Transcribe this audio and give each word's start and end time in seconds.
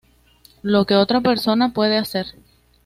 Lo 0.63 0.87
que 0.87 0.95
otra 0.95 1.21
persona 1.21 1.73
puede 1.73 1.97
hacer. 1.97 2.25